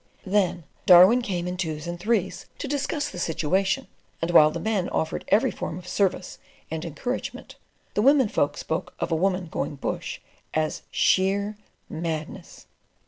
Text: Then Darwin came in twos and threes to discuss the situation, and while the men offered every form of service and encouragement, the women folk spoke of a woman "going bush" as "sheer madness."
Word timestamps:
Then 0.25 0.63
Darwin 0.87 1.21
came 1.21 1.47
in 1.47 1.57
twos 1.57 1.85
and 1.85 1.99
threes 1.99 2.47
to 2.57 2.67
discuss 2.67 3.07
the 3.09 3.19
situation, 3.19 3.85
and 4.19 4.31
while 4.31 4.49
the 4.49 4.59
men 4.59 4.89
offered 4.89 5.25
every 5.27 5.51
form 5.51 5.77
of 5.77 5.87
service 5.87 6.39
and 6.71 6.83
encouragement, 6.83 7.55
the 7.93 8.01
women 8.01 8.27
folk 8.27 8.57
spoke 8.57 8.95
of 8.99 9.11
a 9.11 9.15
woman 9.15 9.45
"going 9.45 9.75
bush" 9.75 10.17
as 10.55 10.81
"sheer 10.89 11.55
madness." 11.87 12.65